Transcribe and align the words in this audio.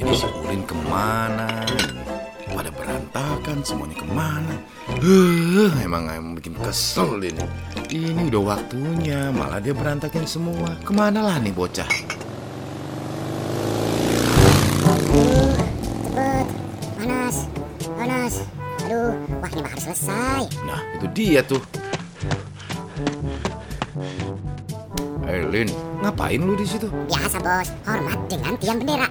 Ini 0.00 0.12
si 0.16 0.26
Ulin 0.26 0.62
ke 0.64 0.76
mana? 0.88 1.48
Pada 2.50 2.70
berantakan 2.72 3.60
semuanya 3.64 3.96
ke 3.96 4.06
mana? 4.10 4.54
Huh, 5.00 5.72
emang 5.80 6.08
emang 6.12 6.36
bikin 6.36 6.56
kesel 6.60 7.20
ini. 7.24 7.44
Ini 7.90 8.28
udah 8.28 8.56
waktunya, 8.56 9.32
malah 9.32 9.58
dia 9.58 9.72
berantakin 9.72 10.28
semua. 10.28 10.76
Ke 10.84 10.92
mana 10.92 11.24
lah 11.24 11.36
nih 11.40 11.54
bocah? 11.54 11.88
Panas, 17.00 17.36
panas. 17.96 18.34
Aduh, 18.86 19.14
wah 19.40 19.50
ini 19.50 19.62
harus 19.64 19.84
selesai. 19.88 20.42
Nah, 20.68 20.80
itu 20.98 21.06
dia 21.16 21.40
tuh. 21.40 21.62
Ngapain 26.10 26.42
lu 26.42 26.58
di 26.58 26.66
situ? 26.66 26.90
Biasa 27.06 27.38
bos, 27.38 27.70
hormat 27.86 28.18
dengan 28.26 28.58
tiang 28.58 28.82
bendera. 28.82 29.06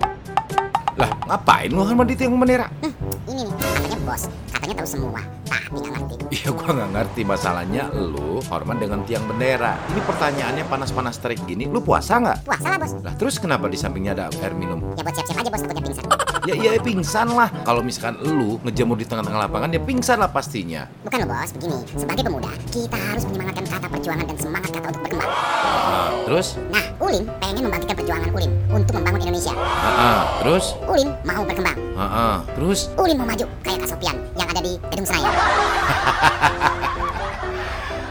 Lah, 1.00 1.12
ngapain 1.32 1.72
lu 1.72 1.80
hormat 1.80 2.12
di 2.12 2.16
tiang 2.20 2.36
bendera? 2.36 2.68
Hmm, 2.84 2.92
ini 3.32 3.48
nih, 3.48 3.56
katanya 3.56 3.98
bos, 4.04 4.24
katanya 4.52 4.76
tahu 4.84 4.90
semua. 5.00 5.22
Tapi 5.48 5.80
nggak 5.80 5.94
ngerti. 5.96 6.16
Iya, 6.28 6.50
gua 6.52 6.70
nggak 6.76 6.92
ngerti 6.92 7.22
masalahnya. 7.24 7.84
Lu 7.96 8.44
hormat 8.52 8.78
dengan 8.84 9.00
tiang 9.08 9.24
bendera. 9.32 9.80
Ini 9.96 10.02
pertanyaannya 10.04 10.64
panas-panas 10.68 11.16
terik 11.24 11.40
gini. 11.48 11.72
Lu 11.72 11.80
puasa 11.80 12.20
nggak? 12.20 12.38
Puasa 12.44 12.68
lah 12.68 12.78
bos. 12.84 12.92
Lah, 13.00 13.16
terus 13.16 13.40
kenapa 13.40 13.72
di 13.72 13.80
sampingnya 13.80 14.12
ada 14.20 14.24
air 14.28 14.52
minum? 14.52 14.84
Ya 15.00 15.02
buat 15.08 15.16
siap-siap 15.16 15.40
aja 15.40 15.50
bos, 15.56 15.62
takutnya 15.64 15.84
pingsan. 15.88 16.04
Ya 16.48 16.54
iya 16.56 16.72
ya, 16.78 16.82
pingsan 16.82 17.28
lah. 17.36 17.52
Kalau 17.68 17.84
misalkan 17.84 18.16
lu 18.24 18.62
ngejemur 18.64 18.96
di 18.96 19.04
tengah-tengah 19.04 19.50
lapangan 19.50 19.70
ya 19.76 19.82
pingsan 19.84 20.18
lah 20.22 20.30
pastinya. 20.32 20.88
Bukan 21.04 21.26
loh 21.26 21.30
bos, 21.36 21.50
begini. 21.52 21.80
Sebagai 21.98 22.24
pemuda, 22.28 22.52
kita 22.72 22.98
harus 22.98 23.24
menyemangatkan 23.28 23.66
kata 23.68 23.88
perjuangan 23.92 24.26
dan 24.28 24.38
semangat 24.40 24.70
kata 24.72 24.88
untuk 24.88 25.02
berkembang. 25.04 25.32
Nah, 25.32 26.12
terus? 26.24 26.48
Nah, 26.72 26.86
Ulin 27.04 27.24
pengen 27.44 27.64
membangkitkan 27.68 27.96
perjuangan 28.00 28.30
Ulin 28.32 28.52
untuk 28.72 28.94
membangun 28.96 29.20
Indonesia. 29.28 29.54
Ah, 29.60 30.22
terus? 30.40 30.66
Ulin 30.88 31.10
mau 31.28 31.42
berkembang. 31.44 31.78
Ah, 32.00 32.40
terus? 32.56 32.80
Ulin 32.96 33.16
mau 33.20 33.28
maju 33.28 33.46
kayak 33.66 33.78
Kak 33.84 33.90
Sofian 33.92 34.16
yang 34.40 34.48
ada 34.48 34.62
di 34.64 34.74
Gedung 34.94 35.08
Senayan. 35.08 35.34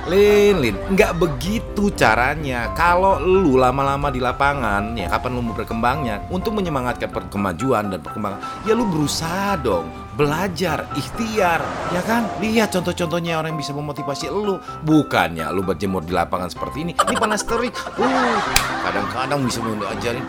Lin, 0.09 0.65
Lin, 0.65 0.77
nggak 0.97 1.21
begitu 1.21 1.93
caranya. 1.93 2.73
Kalau 2.73 3.21
lu 3.21 3.61
lama-lama 3.61 4.09
di 4.09 4.25
lapangan, 4.25 4.97
ya 4.97 5.05
kapan 5.13 5.37
lu 5.37 5.45
mau 5.45 5.53
berkembangnya? 5.53 6.25
Untuk 6.33 6.57
menyemangatkan 6.57 7.13
per- 7.13 7.29
kemajuan 7.29 7.93
dan 7.93 8.01
perkembangan, 8.01 8.41
ya 8.65 8.73
lu 8.73 8.89
berusaha 8.89 9.61
dong, 9.61 9.93
belajar, 10.17 10.89
ikhtiar, 10.97 11.61
ya 11.93 12.01
kan? 12.09 12.25
Lihat 12.41 12.73
contoh-contohnya 12.73 13.37
orang 13.37 13.53
yang 13.53 13.61
bisa 13.61 13.77
memotivasi 13.77 14.33
lu. 14.33 14.57
Bukannya 14.81 15.53
lu 15.53 15.61
berjemur 15.61 16.01
di 16.01 16.17
lapangan 16.17 16.49
seperti 16.49 16.89
ini, 16.89 16.93
ini 16.97 17.15
panas 17.21 17.45
terik. 17.45 17.77
Uh, 18.01 18.41
kadang-kadang 18.89 19.45
bisa 19.45 19.61
mau 19.61 19.77
ajarin. 19.93 20.25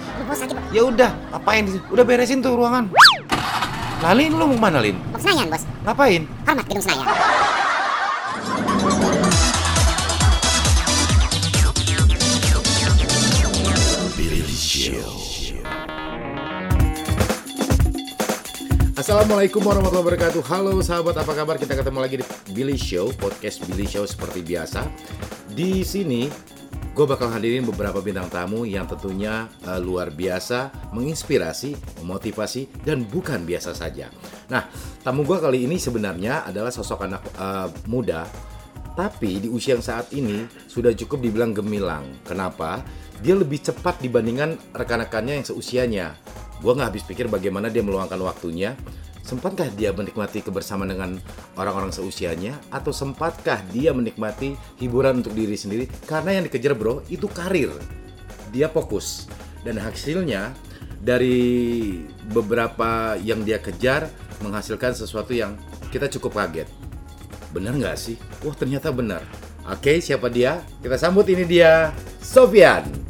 Ya 0.76 0.84
udah, 0.84 1.16
apain? 1.32 1.64
Udah 1.88 2.04
beresin 2.04 2.44
tuh 2.44 2.60
ruangan. 2.60 2.92
Lah, 4.04 4.12
Lin, 4.12 4.36
lu 4.36 4.44
mau 4.56 4.68
mana, 4.68 4.84
Lin? 4.84 5.00
Bos 5.16 5.24
Senayan 5.24 5.48
bos. 5.48 5.64
Ngapain? 5.88 6.28
Hormat 6.44 6.68
Gedung 6.68 6.84
Senayan. 6.84 7.08
Assalamualaikum 19.00 19.64
warahmatullahi 19.64 20.06
wabarakatuh. 20.06 20.44
Halo 20.46 20.78
sahabat 20.86 21.16
apa 21.18 21.34
kabar? 21.34 21.56
Kita 21.56 21.74
ketemu 21.74 22.00
lagi 22.04 22.16
di 22.20 22.26
Billy 22.52 22.76
Show 22.76 23.16
Podcast 23.16 23.64
Billy 23.66 23.88
Show 23.88 24.04
seperti 24.06 24.44
biasa. 24.46 24.86
Di 25.50 25.82
sini 25.88 26.30
gue 26.94 27.06
bakal 27.08 27.32
hadirin 27.32 27.64
beberapa 27.64 28.04
bintang 28.04 28.28
tamu 28.28 28.68
yang 28.68 28.84
tentunya 28.86 29.48
eh, 29.64 29.80
luar 29.80 30.12
biasa 30.12 30.92
Menginspirasi, 30.92 32.04
memotivasi, 32.04 32.84
dan 32.84 33.08
bukan 33.08 33.48
biasa 33.48 33.72
saja. 33.72 34.12
Nah 34.52 34.68
tamu 35.02 35.24
gue 35.24 35.40
kali 35.40 35.64
ini 35.64 35.80
sebenarnya 35.80 36.44
adalah 36.46 36.70
sosok 36.70 37.08
anak 37.08 37.24
eh, 37.40 37.68
muda 37.88 38.28
tapi 39.00 39.40
di 39.40 39.48
usia 39.48 39.80
yang 39.80 39.86
saat 39.86 40.12
ini 40.12 40.44
sudah 40.68 40.92
cukup 40.92 41.24
dibilang 41.24 41.56
gemilang. 41.56 42.04
Kenapa? 42.28 42.84
Dia 43.20 43.36
lebih 43.36 43.60
cepat 43.60 44.00
dibandingkan 44.00 44.56
rekan-rekannya 44.72 45.44
yang 45.44 45.46
seusianya. 45.48 46.16
Gua 46.64 46.76
nggak 46.76 46.88
habis 46.96 47.04
pikir 47.04 47.28
bagaimana 47.28 47.68
dia 47.68 47.84
meluangkan 47.84 48.20
waktunya. 48.24 48.76
Sempatkah 49.24 49.70
dia 49.78 49.94
menikmati 49.94 50.42
kebersamaan 50.42 50.90
dengan 50.90 51.12
orang-orang 51.54 51.94
seusianya? 51.94 52.58
Atau 52.74 52.90
sempatkah 52.90 53.62
dia 53.70 53.94
menikmati 53.94 54.58
hiburan 54.82 55.22
untuk 55.22 55.38
diri 55.38 55.54
sendiri? 55.54 55.86
Karena 56.10 56.40
yang 56.40 56.50
dikejar 56.50 56.74
bro, 56.74 57.06
itu 57.14 57.30
karir. 57.30 57.70
Dia 58.50 58.72
fokus. 58.72 59.30
Dan 59.62 59.78
hasilnya 59.78 60.56
dari 61.00 62.02
beberapa 62.32 63.20
yang 63.22 63.46
dia 63.46 63.62
kejar 63.62 64.10
menghasilkan 64.42 64.96
sesuatu 64.96 65.36
yang 65.36 65.56
kita 65.92 66.10
cukup 66.18 66.40
kaget. 66.42 66.68
Bener 67.54 67.76
nggak 67.76 67.98
sih? 68.00 68.16
Wah 68.42 68.56
ternyata 68.56 68.90
benar. 68.90 69.22
Oke, 69.70 70.02
siapa 70.02 70.34
dia? 70.34 70.66
Kita 70.82 70.98
sambut 70.98 71.30
ini 71.30 71.46
dia, 71.46 71.94
Sofian. 72.18 73.09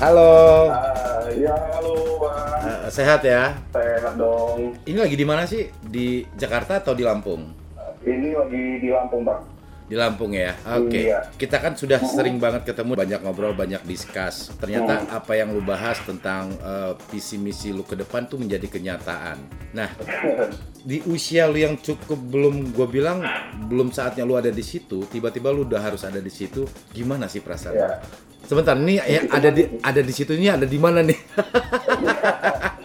Halo, 0.00 0.72
Ah, 0.72 1.28
ya 1.28 1.52
halo 1.76 1.92
Bang. 2.16 2.64
Eh, 2.64 2.88
sehat 2.88 3.20
ya? 3.20 3.52
Sehat 3.68 4.16
dong. 4.16 4.72
Ini 4.88 4.96
lagi 4.96 5.12
di 5.12 5.26
mana 5.28 5.44
sih? 5.44 5.68
Di 5.84 6.24
Jakarta 6.40 6.80
atau 6.80 6.96
di 6.96 7.04
Lampung? 7.04 7.52
Ini 8.00 8.32
lagi 8.32 8.80
di 8.80 8.88
Lampung 8.88 9.28
Bang. 9.28 9.44
Di 9.90 9.98
Lampung 9.98 10.30
ya. 10.30 10.54
Oke. 10.78 11.10
Iya. 11.10 11.34
Kita 11.34 11.58
kan 11.58 11.74
sudah 11.74 11.98
sering 11.98 12.38
banget 12.38 12.62
ketemu, 12.62 12.94
banyak 12.94 13.20
ngobrol, 13.26 13.58
banyak 13.58 13.82
discuss. 13.82 14.54
Ternyata 14.54 15.10
apa 15.10 15.34
yang 15.34 15.50
lu 15.50 15.58
bahas 15.66 15.98
tentang 16.06 16.54
eh, 16.62 16.94
visi 17.10 17.34
misi 17.42 17.74
lu 17.74 17.82
ke 17.82 17.98
depan 17.98 18.30
tuh 18.30 18.38
menjadi 18.38 18.70
kenyataan. 18.70 19.42
Nah, 19.74 19.90
di 20.90 21.02
usia 21.10 21.50
lu 21.50 21.58
yang 21.58 21.74
cukup 21.74 22.22
belum 22.22 22.70
gue 22.70 22.86
bilang 22.86 23.26
belum 23.66 23.90
saatnya 23.90 24.22
lu 24.22 24.38
ada 24.38 24.54
di 24.54 24.62
situ, 24.62 25.02
tiba-tiba 25.10 25.50
lu 25.50 25.66
udah 25.66 25.82
harus 25.82 26.06
ada 26.06 26.22
di 26.22 26.30
situ. 26.30 26.62
Gimana 26.94 27.26
sih 27.26 27.42
perasaan? 27.42 27.74
lu? 27.74 27.82
ya. 27.82 27.98
Sebentar, 28.46 28.78
ini 28.78 29.02
yang 29.02 29.26
ada 29.26 29.50
di 29.50 29.62
ada 29.82 30.00
di 30.06 30.12
situ 30.14 30.38
ini 30.38 30.54
ada 30.54 30.70
di 30.70 30.78
mana 30.78 31.02
nih? 31.02 31.18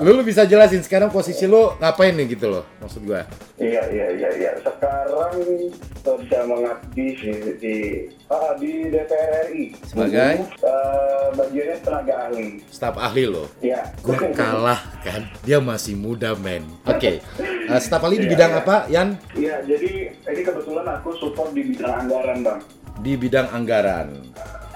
Lu, 0.00 0.10
lu 0.16 0.22
bisa 0.24 0.48
jelasin 0.48 0.80
sekarang 0.80 1.12
posisi 1.12 1.44
lu 1.44 1.76
ngapain 1.76 2.16
nih 2.16 2.36
gitu 2.36 2.48
loh? 2.48 2.64
Maksud 2.80 3.04
gua. 3.04 3.22
Iya 3.60 3.82
iya 3.92 4.06
iya 4.16 4.30
iya. 4.36 4.50
Sekarang 4.60 5.36
sedang 6.00 6.46
mengabdi 6.48 7.06
di 7.18 7.32
di, 7.58 7.74
ah, 8.30 8.52
di 8.56 8.88
DPR 8.88 9.50
RI. 9.50 9.64
Sebagai? 9.84 10.34
Eh, 10.62 11.26
bagiannya 11.34 11.76
tenaga 11.82 12.14
ahli. 12.28 12.46
Staf 12.70 12.94
ahli 12.96 13.24
lo. 13.26 13.44
Ya. 13.60 13.80
Gua 14.00 14.16
kalah 14.32 14.80
kan. 15.02 15.26
Dia 15.44 15.58
masih 15.60 15.98
muda, 15.98 16.32
men. 16.38 16.64
Oke. 16.86 17.18
Eh, 17.66 17.82
staf 17.82 17.98
ahli 18.06 18.22
di 18.22 18.30
Iya, 18.30 18.32
bidang 18.38 18.52
iya. 18.54 18.60
apa, 18.62 18.76
Yan? 18.86 19.08
Iya, 19.34 19.54
jadi 19.66 19.90
ini 20.14 20.42
kebetulan 20.46 20.86
aku 20.86 21.10
support 21.18 21.50
di 21.50 21.66
bidang 21.66 22.06
anggaran, 22.06 22.38
Bang. 22.46 22.60
Di 23.02 23.12
bidang 23.18 23.50
anggaran. 23.50 24.08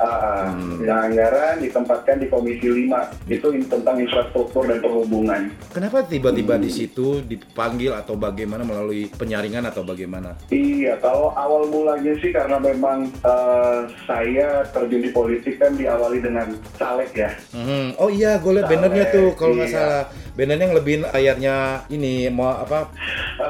Ah. 0.00 0.48
Hmm. 0.50 0.80
Bidang 0.80 1.12
anggaran 1.12 1.54
ditempatkan 1.60 2.16
di 2.18 2.26
Komisi 2.32 2.66
5. 2.66 3.28
Itu 3.28 3.52
tentang 3.68 3.96
infrastruktur 4.00 4.64
dan 4.64 4.80
perhubungan. 4.80 5.52
Kenapa 5.70 6.02
tiba-tiba 6.08 6.56
di 6.56 6.72
situ 6.72 7.20
dipanggil 7.20 7.92
atau 7.92 8.16
bagaimana 8.16 8.64
melalui 8.64 9.12
penyaringan 9.12 9.68
atau 9.68 9.84
bagaimana? 9.84 10.40
Iya, 10.48 10.96
kalau 11.04 11.36
awal 11.36 11.68
mulanya 11.68 12.16
sih 12.18 12.32
karena 12.32 12.56
memang 12.56 13.12
eh, 13.22 13.80
saya 14.08 14.64
terjun 14.72 15.04
di 15.04 15.10
politik 15.12 15.60
kan 15.60 15.76
diawali 15.76 16.18
dengan 16.24 16.48
caleg 16.80 17.12
ya. 17.12 17.30
Hmm, 17.52 17.92
Oh 18.00 18.08
iya, 18.08 18.40
gue 18.40 18.52
liat 18.56 18.66
bannernya 18.66 19.04
tuh 19.12 19.36
kalau 19.36 19.52
nggak 19.60 19.68
iya. 19.68 19.76
salah. 19.76 20.04
Bannernya 20.34 20.70
yang 20.70 20.76
lebih 20.76 20.94
layarnya 21.04 21.54
ini 21.90 22.30
mau 22.30 22.54
apa? 22.62 22.90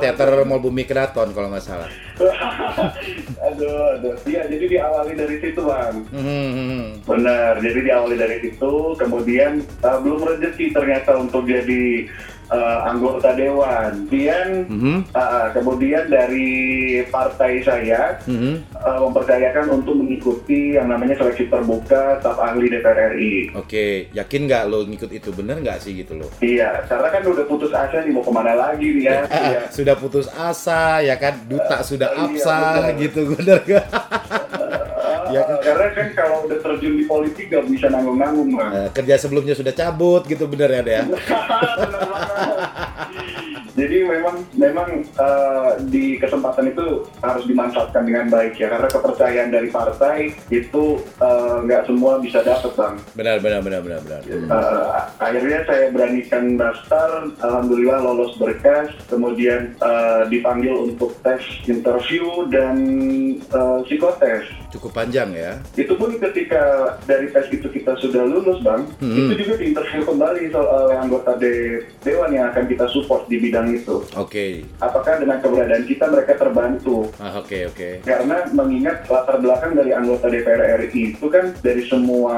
Teater 0.00 0.46
Mall 0.46 0.62
Bumi 0.62 0.88
Keraton 0.88 1.34
kalau 1.36 1.52
nggak 1.52 1.64
salah. 1.64 1.90
aduh, 3.46 3.96
aduh. 3.96 4.14
Iya, 4.24 4.48
jadi 4.48 4.64
diawali 4.78 5.12
dari 5.16 5.36
situ 5.40 5.60
bang. 5.60 5.94
Hmm, 6.12 6.24
hmm, 6.24 6.50
hmm. 6.54 6.86
Benar, 7.04 7.52
jadi 7.60 7.80
diawali 7.90 8.16
dari 8.16 8.36
situ, 8.44 8.72
kemudian 8.96 9.60
eh, 9.64 9.98
belum 10.00 10.20
rezeki 10.24 10.66
ternyata 10.72 11.16
untuk 11.16 11.48
jadi 11.48 12.08
eh, 12.50 12.78
anggota 12.84 13.30
dewan. 13.32 14.04
Kemudian, 14.04 14.48
Mhm. 14.66 14.96
eh, 15.08 15.46
kemudian 15.52 16.04
dari 16.06 16.50
partai 17.06 17.62
saya 17.62 18.18
Mhm. 18.26 18.54
eh, 18.74 18.98
mempercayakan 19.00 19.66
untuk 19.72 19.94
mengikuti 19.96 20.74
yang 20.74 20.86
namanya 20.86 21.14
seleksi 21.16 21.46
terbuka 21.46 22.18
staf 22.18 22.36
ahli 22.36 22.66
DPR 22.66 23.14
RI. 23.14 23.54
Oke, 23.54 24.10
yakin 24.10 24.40
nggak 24.46 24.66
lo 24.66 24.82
ngikut 24.82 25.10
itu? 25.10 25.30
Bener 25.30 25.58
nggak 25.58 25.78
sih 25.78 25.94
gitu 25.94 26.16
loh? 26.16 26.30
Iya, 26.40 26.82
karena 26.84 27.08
kan 27.08 27.22
udah 27.22 27.44
putus 27.44 27.70
asa 27.70 28.02
nih 28.02 28.10
mau 28.10 28.22
ke 28.22 28.32
mana 28.32 28.52
lagi 28.52 28.88
nih 28.90 29.04
ya. 29.04 29.18
Iya. 29.26 29.60
sudah 29.76 29.94
putus 29.94 30.26
asa 30.28 30.98
ya 31.00 31.14
kan 31.14 31.38
duta 31.46 31.80
sudah 31.80 32.10
iya, 32.10 32.22
absah 32.26 32.72
betul. 32.82 32.98
gitu 32.98 33.20
bener 33.32 33.58
gak? 33.62 33.86
Ya 35.30 35.42
kan? 35.46 35.56
Ah, 35.56 35.60
Karena 35.62 35.86
kan 35.94 36.08
kalau 36.18 36.36
udah 36.46 36.58
terjun 36.58 36.94
di 36.98 37.04
politik 37.06 37.46
gak 37.50 37.64
bisa 37.70 37.86
nanggung-nanggung 37.88 38.50
bang. 38.54 38.70
Eh, 38.74 38.88
kerja 38.94 39.14
sebelumnya 39.18 39.54
sudah 39.54 39.72
cabut 39.74 40.22
gitu 40.26 40.44
bener 40.50 40.70
ya 40.70 40.82
ya? 40.82 41.02
Jadi 43.80 43.96
memang 44.04 44.44
memang 44.60 44.88
uh, 45.16 45.80
di 45.88 46.20
kesempatan 46.20 46.68
itu 46.68 47.08
harus 47.24 47.44
dimanfaatkan 47.48 48.04
dengan 48.04 48.28
baik 48.28 48.60
ya 48.60 48.68
karena 48.68 48.88
kepercayaan 48.92 49.50
dari 49.54 49.72
partai 49.72 50.36
itu 50.52 51.00
uh, 51.22 51.64
nggak 51.64 51.88
semua 51.88 52.20
bisa 52.20 52.44
dapat 52.44 52.76
bang. 52.76 52.94
Benar 53.16 53.36
benar 53.40 53.60
benar 53.64 53.80
benar 53.80 54.00
benar. 54.04 54.22
Uh, 54.52 55.08
akhirnya 55.16 55.64
saya 55.64 55.88
beranikan 55.96 56.60
daftar, 56.60 57.32
alhamdulillah 57.40 58.04
lolos 58.04 58.36
berkas, 58.36 58.92
kemudian 59.08 59.72
uh, 59.80 60.28
dipanggil 60.28 60.92
untuk 60.92 61.16
tes 61.24 61.40
interview 61.64 62.44
dan 62.52 62.76
uh, 63.56 63.80
psikotes. 63.88 64.59
Cukup 64.70 64.90
panjang 64.92 65.30
ya. 65.32 65.58
Itu 65.74 65.94
pun 65.94 66.14
ketika 66.16 66.62
dari 67.02 67.26
tes 67.28 67.46
itu 67.48 67.66
kita 67.66 67.92
sudah 67.96 68.22
lulus 68.22 68.58
bang, 68.60 68.86
Hmm. 68.96 69.18
itu 69.26 69.42
juga 69.42 69.54
diinterview 69.56 70.02
kembali 70.04 70.42
soal 70.48 70.94
anggota 70.94 71.34
de- 71.36 71.82
dewan 72.00 72.30
yang 72.30 72.48
akan 72.48 72.64
kita 72.66 72.86
support 72.88 73.26
di 73.26 73.36
bidang 73.36 73.66
itu. 73.68 74.06
Oke. 74.14 74.62
Apakah 74.78 75.18
dengan 75.18 75.38
keberadaan 75.38 75.84
kita 75.84 76.06
mereka 76.06 76.32
terbantu? 76.36 77.10
Ah, 77.16 77.34
oke 77.36 77.66
oke. 77.66 77.88
Karena 78.00 78.46
mengingat 78.50 79.04
latar 79.06 79.36
belakang 79.36 79.74
dari 79.74 79.90
anggota 79.90 80.26
DPR 80.26 80.62
RI 80.80 81.12
itu 81.12 81.26
kan 81.26 81.50
dari 81.58 81.82
semua 81.84 82.36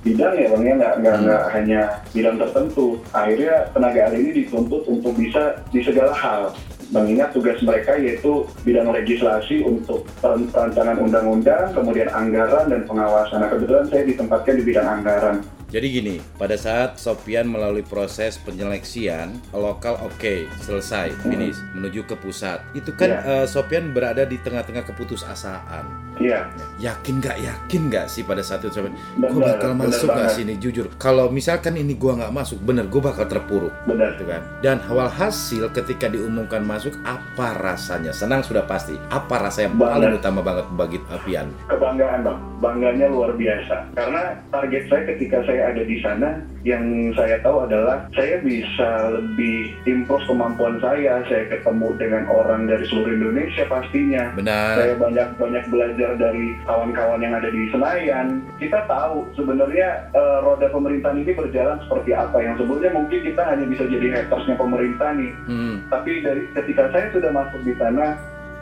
bidang 0.00 0.34
ya 0.34 0.46
bang 0.48 0.62
ya 0.64 0.74
nggak 0.76 0.94
nggak 1.00 1.14
Hmm. 1.14 1.24
nggak 1.24 1.44
hanya 1.52 1.80
bidang 2.10 2.36
tertentu. 2.36 2.86
Akhirnya 3.10 3.54
tenaga 3.70 4.00
ahli 4.02 4.18
ini 4.20 4.32
dituntut 4.40 4.82
untuk 4.84 5.14
bisa 5.14 5.42
di 5.68 5.80
segala 5.80 6.10
hal. 6.12 6.50
Mengingat 6.90 7.30
tugas 7.30 7.62
mereka 7.62 7.94
yaitu 7.94 8.46
bidang 8.66 8.90
legislasi 8.90 9.62
untuk 9.62 10.06
ran- 10.22 10.50
rancangan 10.50 10.98
undang-undang, 10.98 11.70
kemudian 11.70 12.10
anggaran 12.10 12.66
dan 12.66 12.82
pengawasan. 12.86 13.40
Nah 13.42 13.48
kebetulan 13.50 13.86
saya 13.86 14.02
ditempatkan 14.06 14.54
di 14.58 14.64
bidang 14.66 14.88
anggaran. 15.00 15.36
Jadi 15.70 15.86
gini, 15.86 16.16
pada 16.34 16.58
saat 16.58 16.98
Sopian 16.98 17.46
melalui 17.46 17.86
proses 17.86 18.42
penyeleksian 18.42 19.54
lokal 19.54 20.02
oke 20.02 20.50
selesai 20.66 21.14
finish 21.22 21.54
menuju 21.78 22.10
ke 22.10 22.18
pusat, 22.18 22.58
itu 22.74 22.90
kan 22.98 23.22
eh, 23.22 23.46
Sopian 23.46 23.94
berada 23.94 24.26
di 24.26 24.34
tengah-tengah 24.42 24.82
keputusasaan. 24.90 26.09
Iya, 26.20 26.40
Yakin 26.76 27.16
nggak 27.20 27.38
yakin 27.40 27.82
nggak 27.88 28.06
sih 28.12 28.20
pada 28.20 28.44
saat 28.44 28.60
itu? 28.60 28.76
Benar, 28.76 29.28
Gue 29.32 29.40
bakal 29.40 29.72
masuk 29.72 30.12
nggak 30.12 30.36
sini 30.36 30.54
jujur? 30.60 30.86
Kalau 31.00 31.32
misalkan 31.32 31.80
ini 31.80 31.96
gua 31.96 32.20
nggak 32.20 32.32
masuk, 32.32 32.60
bener 32.60 32.84
gue 32.92 33.00
bakal 33.00 33.24
terpuruk. 33.24 33.72
benar. 33.88 34.12
gitu 34.16 34.28
kan. 34.28 34.44
Dan 34.60 34.76
awal 34.92 35.08
hasil 35.08 35.72
ketika 35.72 36.12
diumumkan 36.12 36.60
masuk 36.60 36.92
apa 37.08 37.56
rasanya? 37.56 38.12
Senang 38.12 38.44
sudah 38.44 38.68
pasti. 38.68 38.96
Apa 39.08 39.48
rasa 39.48 39.64
yang 39.64 39.80
paling 39.80 40.12
utama 40.20 40.44
banget 40.44 40.66
bagi 40.76 40.98
Apian? 41.08 41.48
kebanggaan 41.72 42.20
bang, 42.26 42.38
bangganya 42.60 43.06
luar 43.08 43.32
biasa. 43.32 43.88
Karena 43.96 44.36
target 44.52 44.84
saya 44.92 45.02
ketika 45.16 45.40
saya 45.48 45.72
ada 45.72 45.82
di 45.86 45.96
sana, 46.04 46.44
yang 46.60 47.14
saya 47.16 47.40
tahu 47.40 47.64
adalah 47.64 48.04
saya 48.12 48.36
bisa 48.44 49.16
lebih 49.16 49.72
improve 49.88 50.24
kemampuan 50.28 50.76
saya. 50.84 51.24
Saya 51.32 51.48
ketemu 51.48 51.96
dengan 51.96 52.28
orang 52.28 52.68
dari 52.68 52.84
seluruh 52.84 53.16
Indonesia 53.16 53.64
pastinya. 53.64 54.36
Benar. 54.36 54.74
Saya 54.76 54.94
banyak 55.00 55.28
banyak 55.40 55.64
belajar 55.72 56.09
dari 56.16 56.56
kawan-kawan 56.64 57.20
yang 57.20 57.34
ada 57.36 57.50
di 57.50 57.68
Senayan. 57.70 58.42
Kita 58.56 58.86
tahu 58.86 59.28
sebenarnya 59.34 60.10
eh, 60.10 60.38
roda 60.42 60.66
pemerintahan 60.70 61.20
ini 61.20 61.32
berjalan 61.34 61.78
seperti 61.86 62.10
apa. 62.16 62.40
Yang 62.40 62.64
sebelumnya 62.64 62.90
mungkin 62.90 63.20
kita 63.22 63.42
hanya 63.44 63.66
bisa 63.66 63.84
jadi 63.86 64.06
hatersnya 64.16 64.56
pemerintah 64.56 65.10
nih. 65.14 65.32
Hmm, 65.46 65.74
Tapi 65.86 66.10
dari 66.24 66.42
ketika 66.56 66.90
saya 66.90 67.06
sudah 67.12 67.30
masuk 67.30 67.60
di 67.62 67.74
sana, 67.76 68.16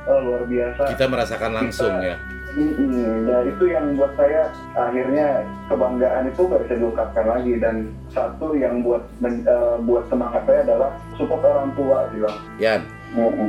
eh, 0.04 0.20
luar 0.20 0.42
biasa. 0.44 0.82
kita 0.92 1.06
merasakan 1.06 1.50
langsung 1.54 1.94
ya. 2.02 2.16
Mm-mm. 2.58 3.28
Ya 3.28 3.38
itu 3.44 3.64
yang 3.70 3.92
buat 3.94 4.16
saya 4.18 4.50
akhirnya 4.72 5.44
kebanggaan 5.68 6.32
itu 6.32 6.48
gak 6.48 6.64
bisa 6.66 6.74
diungkapkan 6.80 7.26
lagi 7.28 7.54
dan 7.60 7.92
satu 8.10 8.56
yang 8.56 8.80
buat 8.82 9.04
men- 9.20 9.44
eh, 9.44 9.76
buat 9.84 10.08
semangat 10.08 10.42
saya 10.48 10.64
adalah 10.66 10.90
support 11.14 11.44
orang 11.44 11.70
tua 11.76 12.08
sih 12.10 12.18
bang. 12.24 12.38
Yan. 12.58 12.80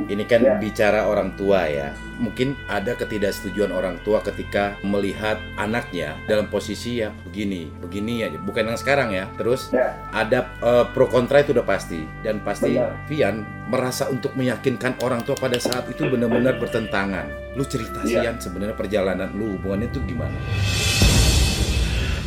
Ini 0.08 0.24
kan 0.24 0.40
Ya. 0.40 0.56
bicara 0.56 1.04
orang 1.04 1.36
tua 1.36 1.68
ya. 1.68 1.92
Mungkin 2.16 2.56
ada 2.66 2.96
ketidaksetujuan 2.96 3.70
orang 3.70 4.00
tua 4.02 4.20
ketika 4.20 4.76
melihat 4.82 5.36
anaknya 5.56 6.16
dalam 6.26 6.48
posisi 6.48 7.00
ya 7.00 7.12
begini, 7.24 7.68
begini 7.80 8.24
aja. 8.24 8.36
Bukan 8.38 8.66
yang 8.66 8.76
sekarang 8.76 9.12
ya. 9.12 9.28
Terus 9.36 9.70
Ya, 9.70 9.96
ada 10.10 10.50
eh, 10.60 10.86
pro 10.90 11.06
kontra 11.06 11.40
itu 11.40 11.52
udah 11.52 11.64
pasti 11.64 12.04
dan 12.22 12.40
pasti 12.40 12.76
Benar. 12.76 12.96
Vian 13.06 13.36
merasa 13.68 14.08
untuk 14.08 14.34
meyakinkan 14.34 14.98
orang 15.00 15.22
tua 15.22 15.36
pada 15.36 15.56
saat 15.56 15.86
itu 15.88 16.08
benar-benar 16.08 16.58
bertentangan. 16.58 17.28
Lu 17.54 17.64
cerita 17.64 18.02
Iya. 18.02 18.32
Yan 18.32 18.38
sebenarnya 18.38 18.74
perjalanan 18.74 19.30
lu 19.32 19.56
hubungannya 19.56 19.88
itu 19.88 20.00
gimana? 20.04 20.36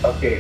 oke. 0.03 0.33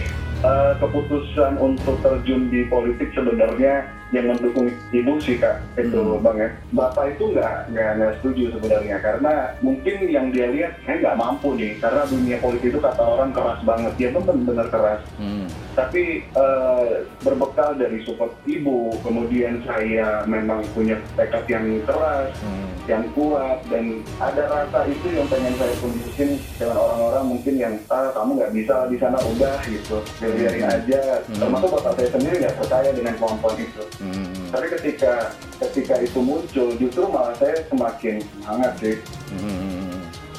Eh, 0.42 0.72
keputusan 0.76 1.54
untuk 1.54 2.02
terjun 2.02 2.50
di 2.50 2.66
politik 2.66 3.14
sebenarnya 3.14 3.86
yang 4.12 4.28
mendukung 4.28 4.68
ibu 4.90 5.12
sih 5.18 5.36
kak 5.36 5.60
itu 5.74 5.96
Hmm. 5.96 6.20
bang 6.20 6.36
ya. 6.38 6.50
Bapak 6.70 7.04
itu 7.10 7.32
nggak 7.32 7.54
nggak 7.72 8.12
setuju 8.18 8.52
sebenarnya 8.52 8.96
karena 8.98 9.32
mungkin 9.58 9.96
yang 10.06 10.28
dia 10.28 10.46
lihat 10.46 10.72
saya 10.82 11.00
nggak 11.00 11.18
mampu 11.18 11.48
nih 11.52 11.76
karena 11.78 12.04
dunia 12.04 12.36
politik 12.38 12.68
itu 12.68 12.78
kata 12.78 13.00
orang 13.00 13.32
keras 13.32 13.60
banget. 13.62 13.92
Dia 13.96 14.08
pun 14.10 14.22
benar-benar 14.22 14.68
keras. 14.68 15.00
Hmm. 15.16 15.48
tapi 15.72 16.20
eh, 16.20 16.88
berbekal 17.18 17.72
dari 17.72 18.04
support 18.04 18.36
ibu 18.44 18.92
kemudian 19.00 19.64
saya 19.64 20.20
memang 20.22 20.60
punya 20.70 21.00
tekad 21.14 21.48
yang 21.48 21.64
keras 21.82 22.28
Hmm. 22.38 22.68
yang 22.84 23.08
kuat 23.12 23.64
dan 23.66 24.04
ada 24.18 24.42
rasa 24.44 24.84
itu 24.84 25.06
yang 25.08 25.24
pengen 25.26 25.54
saya 25.54 25.72
tunjukin 25.78 26.30
dengan 26.52 26.76
orang-orang 26.76 27.24
mungkin 27.26 27.54
yang 27.56 27.74
ah 27.88 28.12
kamu 28.12 28.30
nggak 28.34 28.52
bisa 28.52 28.74
di 28.84 28.96
sana 28.98 29.16
udah 29.16 29.56
gitu 29.64 29.96
biarin 30.20 30.66
aja 30.66 31.00
Hmm. 31.24 31.40
termasuk 31.40 31.68
bapak 31.72 31.92
saya 31.94 32.08
sendiri 32.10 32.36
nggak 32.38 32.58
percaya 32.58 32.90
dengan 32.92 33.14
kemampuan 33.16 33.56
itu 33.56 33.82
Hmm. 33.96 34.01
Tapi 34.48 34.66
ketika 34.68 35.32
ketika 35.60 35.94
itu 35.98 36.18
muncul 36.18 36.68
justru 36.76 37.02
malah 37.06 37.32
saya 37.38 37.56
semakin 37.66 38.18
semangat 38.34 38.72
sih 38.78 38.96
Hmm. 39.32 39.88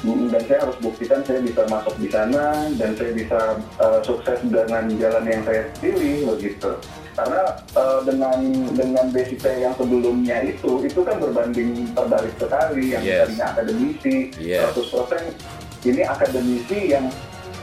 Mm, 0.04 0.28
dan 0.28 0.44
saya 0.44 0.68
harus 0.68 0.76
buktikan 0.78 1.24
saya 1.24 1.40
bisa 1.40 1.64
masuk 1.64 1.96
di 1.96 2.12
sana 2.12 2.68
dan 2.76 2.92
saya 2.92 3.10
bisa 3.10 3.56
uh, 3.80 4.04
sukses 4.04 4.36
dengan 4.44 4.84
jalan 5.00 5.24
yang 5.24 5.40
saya 5.42 5.64
pilih 5.80 6.28
begitu 6.28 6.76
karena 7.16 7.40
uh, 7.72 8.04
dengan 8.04 8.36
dengan 8.76 9.08
basic 9.08 9.40
saya 9.40 9.64
yang 9.64 9.74
sebelumnya 9.80 10.44
itu 10.44 10.84
itu 10.84 11.00
kan 11.00 11.16
berbanding 11.16 11.88
terbalik 11.96 12.36
sekali 12.36 12.92
yang 12.92 13.00
Yes. 13.00 13.32
tadinya 13.32 13.46
akademisi 13.56 14.16
Yes. 14.36 14.76
100% 14.76 15.88
ini 15.88 16.02
akademisi 16.04 16.78
yang 16.92 17.08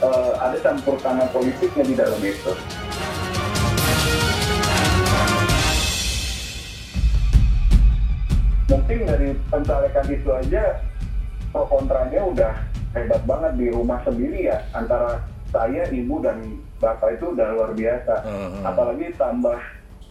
uh, 0.02 0.34
ada 0.42 0.58
campur 0.58 0.98
tangan 0.98 1.30
politiknya 1.30 1.84
di 1.86 1.94
dalam 1.94 2.18
itu 2.18 2.52
mungkin 8.72 8.98
dari 9.04 9.28
pencalekan 9.46 10.06
itu 10.08 10.28
aja 10.32 10.64
pro 11.48 11.68
kontranya 11.68 12.20
udah 12.24 12.54
hebat 12.92 13.22
banget 13.22 13.52
di 13.54 13.66
rumah 13.68 14.00
sendiri 14.00 14.48
ya 14.48 14.64
antara 14.72 15.20
saya 15.48 15.84
ibu 15.90 16.16
dan 16.18 16.40
bapak 16.78 17.20
itu 17.20 17.28
udah 17.30 17.46
luar 17.52 17.70
biasa 17.72 18.14
Hmm. 18.22 18.64
apalagi 18.64 19.12
tambah 19.14 19.60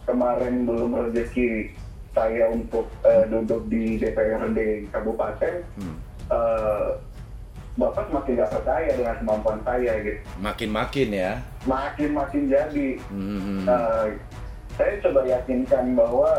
kemarin 0.04 0.62
belum 0.62 0.90
rezeki 1.02 1.74
saya 2.12 2.46
untuk 2.48 2.86
eh, 3.02 3.26
duduk 3.26 3.66
di 3.66 3.98
DPRD 3.98 4.58
kabupaten 4.88 5.66
Hmm. 5.74 5.96
eh, 6.28 6.88
bapak 7.74 8.06
semakin 8.06 8.32
nggak 8.36 8.52
percaya 8.52 8.90
dengan 8.92 9.16
kemampuan 9.18 9.60
saya 9.64 9.92
gitu 9.98 10.20
Makin-makin 10.38 11.08
ya. 11.10 11.32
makin 11.64 12.10
makin 12.12 12.42
jadi 12.46 12.88
Hmm. 13.10 13.66
Eh, 13.66 14.06
saya 14.72 14.92
coba 15.02 15.20
yakinkan 15.26 15.92
bahwa 15.92 16.30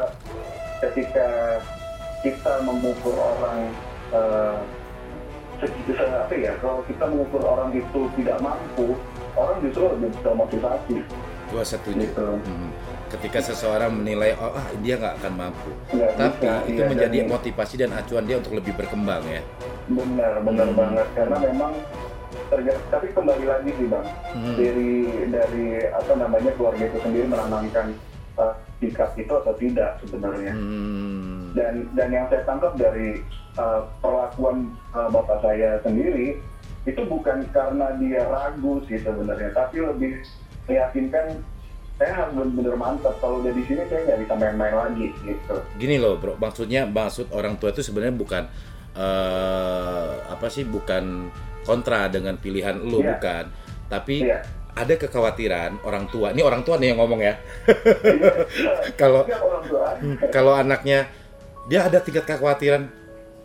ketika 0.80 1.60
kita 2.24 2.54
mengukur 2.62 3.14
orang 3.14 3.70
eh, 4.10 4.56
segitu 5.60 5.92
se- 5.94 6.08
apa 6.10 6.34
ya 6.34 6.54
kalau 6.58 6.82
kita 6.84 7.04
mengukur 7.06 7.42
orang 7.42 7.70
itu 7.72 8.00
tidak 8.16 8.38
mampu 8.40 8.96
orang 9.34 9.60
justru 9.62 9.84
lebih 9.90 10.10
bisa 10.12 10.32
motivasi 10.34 10.98
Gua 11.46 11.62
setuju. 11.62 12.00
gitu 12.02 12.28
Hmm. 12.40 12.72
Ketika 13.10 13.38
seseorang 13.40 13.94
menilai 13.94 14.34
oh 14.34 14.50
ah 14.52 14.66
dia 14.80 14.98
nggak 14.98 15.22
akan 15.22 15.34
mampu, 15.38 15.70
Nggak 15.88 16.12
tapi 16.18 16.50
bisa, 16.50 16.66
itu 16.66 16.82
iya, 16.82 16.90
menjadi 16.90 17.18
motivasi 17.28 17.74
dan 17.78 17.94
acuan 17.94 18.26
dia 18.26 18.42
untuk 18.42 18.54
lebih 18.56 18.74
berkembang 18.74 19.22
ya. 19.24 19.42
benar 19.86 20.42
benar 20.42 20.66
Hmm. 20.66 20.80
banget 20.80 21.08
karena 21.14 21.38
memang 21.44 21.72
terjadi 22.50 22.82
tapi 22.90 23.08
kembali 23.10 23.46
lagi 23.46 23.70
sih 23.72 23.86
bang 23.86 24.08
Hmm. 24.34 24.56
dari 24.56 24.92
dari 25.30 25.66
apa 25.86 26.12
namanya 26.16 26.52
keluarga 26.54 26.84
itu 26.84 26.98
sendiri 27.00 27.26
menanamkan 27.28 27.86
eh, 28.34 28.54
sikap 28.80 29.14
itu 29.14 29.30
atau 29.32 29.54
tidak 29.54 29.90
sebenarnya 30.02 30.52
Hmm. 30.52 31.33
Dan 31.54 31.88
dan 31.94 32.10
yang 32.10 32.26
saya 32.30 32.42
tangkap 32.44 32.74
dari 32.76 33.22
uh, 33.56 33.86
perlakuan 34.02 34.74
uh, 34.92 35.10
bapak 35.10 35.42
saya 35.42 35.78
sendiri 35.82 36.38
itu 36.84 37.02
bukan 37.08 37.48
karena 37.56 37.96
dia 37.98 38.26
ragu 38.28 38.84
sih 38.86 39.00
sebenarnya 39.00 39.56
tapi 39.56 39.80
lebih 39.80 40.20
meyakinkan 40.68 41.40
saya 41.94 42.12
harus 42.26 42.34
benar-benar 42.36 42.76
mantap 42.76 43.16
kalau 43.22 43.40
udah 43.40 43.54
di 43.54 43.64
sini 43.70 43.86
saya 43.88 44.02
nggak 44.04 44.20
bisa 44.26 44.34
main-main 44.36 44.76
lagi 44.76 45.08
gitu 45.24 45.56
Gini 45.78 46.02
loh 46.02 46.18
bro, 46.18 46.34
maksudnya 46.36 46.84
maksud 46.84 47.30
orang 47.32 47.56
tua 47.56 47.70
itu 47.72 47.86
sebenarnya 47.86 48.18
bukan 48.18 48.44
eh 48.94 50.12
apa 50.28 50.48
sih 50.50 50.66
bukan 50.66 51.30
kontra 51.64 52.12
dengan 52.12 52.36
pilihan 52.38 52.76
lu 52.78 53.00
Iya. 53.00 53.16
bukan, 53.16 53.44
tapi 53.88 54.28
Iya. 54.28 54.44
ada 54.74 54.94
kekhawatiran 54.98 55.80
orang 55.86 56.06
tua. 56.12 56.34
Ini 56.36 56.42
orang 56.44 56.62
tua 56.62 56.76
nih 56.78 56.92
yang 56.92 57.00
ngomong 57.00 57.22
ya. 57.24 57.34
Iya. 57.66 58.32
Kalau 59.02 59.24
Iya, 59.24 59.38
kalau 60.34 60.54
anaknya 60.58 61.08
dia 61.70 61.88
ada 61.88 62.00
tingkat 62.00 62.28
kekhawatiran. 62.28 62.88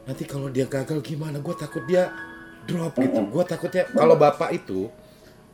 Nanti 0.08 0.24
kalau 0.24 0.48
dia 0.48 0.64
gagal 0.64 0.98
gimana? 1.04 1.38
Gue 1.38 1.52
takut 1.52 1.84
dia 1.84 2.08
drop 2.64 2.96
gitu. 2.96 3.20
Gue 3.28 3.44
takutnya 3.44 3.84
kalau 3.92 4.16
bapak 4.16 4.50
itu 4.56 4.88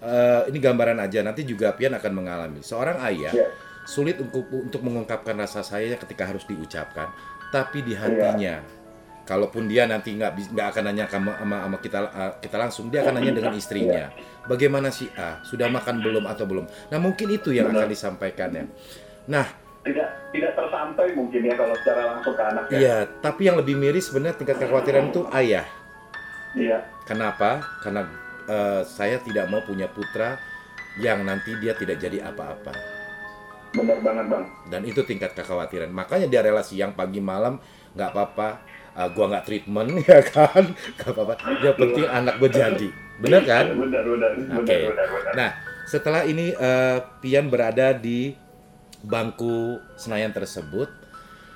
eh, 0.00 0.48
ini 0.48 0.58
gambaran 0.62 0.98
aja 1.02 1.20
nanti 1.22 1.42
juga 1.42 1.74
Pian 1.74 1.94
akan 1.94 2.12
mengalami. 2.14 2.60
Seorang 2.62 3.02
ayah 3.10 3.32
Ya. 3.34 3.46
sulit 3.84 4.16
untuk 4.16 4.48
untuk 4.48 4.80
mengungkapkan 4.80 5.36
rasa 5.36 5.60
sayangnya 5.60 6.00
ketika 6.00 6.24
harus 6.24 6.46
diucapkan. 6.48 7.12
Tapi 7.52 7.84
di 7.84 7.92
hatinya 7.92 8.64
kalaupun 9.24 9.68
dia 9.68 9.84
nanti 9.84 10.12
nggak 10.16 10.52
nggak 10.52 10.66
akan 10.72 10.82
nanya 10.88 11.04
sama, 11.08 11.32
sama, 11.36 11.56
sama 11.64 11.76
kita 11.80 11.98
uh, 12.00 12.32
kita 12.40 12.56
langsung 12.56 12.88
dia 12.88 13.04
akan 13.04 13.20
nanya 13.20 13.32
dengan 13.36 13.52
istrinya. 13.52 14.08
Bagaimana 14.44 14.88
si 14.92 15.08
A? 15.16 15.40
Sudah 15.44 15.68
makan 15.68 16.00
belum 16.00 16.24
atau 16.28 16.44
belum? 16.44 16.64
Nah 16.92 16.98
mungkin 17.00 17.28
itu 17.32 17.52
yang 17.52 17.68
akan 17.72 17.88
disampaikannya 17.88 18.68
nah 19.24 19.48
Tidak 19.80 20.08
tidak 20.36 20.52
tersampai 20.84 21.16
mungkin 21.16 21.40
ya 21.40 21.54
kalau 21.56 21.74
secara 21.80 22.00
langsung 22.12 22.34
ke 22.36 22.42
anak 22.44 22.64
ya. 22.68 22.76
iya 22.76 22.96
tapi 23.24 23.48
yang 23.48 23.56
lebih 23.56 23.74
miris 23.74 24.12
sebenarnya 24.12 24.36
tingkat 24.36 24.56
kekhawatiran 24.60 25.08
itu 25.08 25.22
ayah 25.32 25.66
Iya. 26.54 26.86
kenapa 27.02 27.64
karena 27.82 28.06
uh, 28.46 28.84
saya 28.86 29.18
tidak 29.18 29.50
mau 29.50 29.58
punya 29.64 29.90
putra 29.90 30.38
yang 31.02 31.26
nanti 31.26 31.50
dia 31.58 31.74
tidak 31.74 31.98
jadi 31.98 32.30
apa-apa 32.30 32.70
Benar 33.74 33.98
banget 34.06 34.26
bang. 34.30 34.44
dan 34.70 34.80
itu 34.86 35.02
tingkat 35.02 35.34
kekhawatiran 35.34 35.90
makanya 35.90 36.30
dia 36.30 36.46
rela 36.46 36.62
siang 36.62 36.94
pagi 36.94 37.18
malam 37.18 37.58
nggak 37.98 38.10
apa-apa 38.14 38.48
uh, 38.94 39.08
gua 39.10 39.34
nggak 39.34 39.44
treatment 39.50 39.98
ya 40.06 40.22
kan 40.22 40.62
nggak 40.94 41.10
apa-apa 41.10 41.34
yang 41.58 41.74
penting 41.74 42.06
anak 42.06 42.34
gue 42.38 42.50
jadi 42.52 42.88
bener 43.18 43.42
kan 43.42 43.64
Benar 43.74 44.02
benar 44.06 44.30
benar 44.36 44.58
Oke. 44.62 44.78
benar 44.94 45.06
benar. 45.10 45.32
nah 45.34 45.50
setelah 45.90 46.22
ini 46.22 46.54
uh, 46.54 47.02
Pian 47.18 47.50
berada 47.50 47.90
di 47.90 48.43
bangku 49.04 49.76
Senayan 49.94 50.32
tersebut 50.32 50.88